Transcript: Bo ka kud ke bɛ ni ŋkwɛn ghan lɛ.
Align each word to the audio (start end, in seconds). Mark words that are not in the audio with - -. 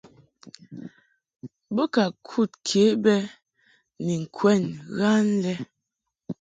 Bo 1.75 1.83
ka 1.93 2.05
kud 2.27 2.51
ke 2.67 2.83
bɛ 3.03 3.15
ni 4.05 4.13
ŋkwɛn 4.23 4.63
ghan 4.97 5.25
lɛ. 5.43 5.53